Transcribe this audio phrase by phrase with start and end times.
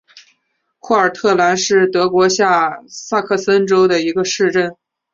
[0.79, 4.75] 霍尔特兰是德国下萨克森州的一个市镇。